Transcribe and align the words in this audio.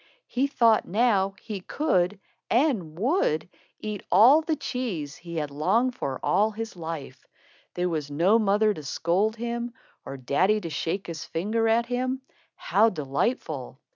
He 0.25 0.47
thought 0.47 0.87
now 0.87 1.35
he 1.39 1.59
could, 1.59 2.19
and 2.49 2.97
would, 2.97 3.47
eat 3.79 4.01
all 4.11 4.41
the 4.41 4.55
cheese 4.55 5.17
he 5.17 5.35
had 5.35 5.51
longed 5.51 5.93
for 5.93 6.19
all 6.23 6.49
his 6.49 6.75
life. 6.75 7.27
There 7.75 7.87
was 7.87 8.09
no 8.09 8.39
mother 8.39 8.73
to 8.73 8.81
scold 8.81 9.35
him, 9.35 9.75
or 10.03 10.17
daddy 10.17 10.59
to 10.61 10.71
shake 10.71 11.05
his 11.05 11.23
finger 11.23 11.67
at 11.67 11.85
him. 11.85 12.23
How 12.55 12.89
delightful! 12.89 13.79